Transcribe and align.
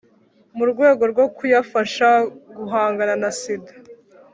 mu 0.57 0.63
rwego 0.71 1.03
rwo 1.11 1.25
kuyafasha 1.35 2.09
guhangana 2.57 3.13
na 3.21 3.29
sida 3.39 3.71